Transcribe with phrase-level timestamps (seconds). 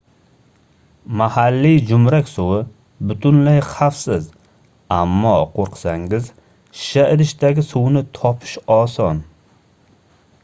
[1.19, 2.61] mahalliy joʻmrak suvi
[3.11, 4.31] butunlay xavfsiz
[4.95, 6.31] ammo qoʻrqsangiz
[6.79, 9.21] shisha idishdagi suvni topish oson